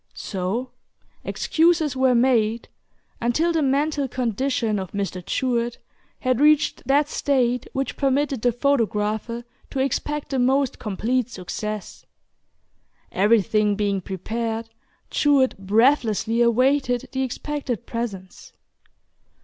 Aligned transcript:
So, 0.15 0.71
excuses 1.23 1.95
were 1.95 2.15
made, 2.15 2.69
until 3.21 3.51
the 3.53 3.61
mental 3.61 4.07
condition 4.07 4.79
of 4.79 4.93
Mr. 4.93 5.23
Jewett 5.23 5.77
had 6.21 6.39
reached 6.41 6.81
that 6.87 7.07
state 7.07 7.67
which 7.73 7.97
permitted 7.97 8.41
the 8.41 8.51
photographer 8.51 9.43
to 9.69 9.79
expect 9.79 10.29
the 10.31 10.39
most 10.39 10.79
complete 10.79 11.29
success. 11.29 12.07
Everything 13.11 13.75
being 13.75 14.01
prepared, 14.01 14.69
Jewett 15.11 15.55
breathlessly 15.59 16.41
awaited 16.41 17.07
the 17.11 17.21
expected 17.21 17.85
presence. 17.85 18.53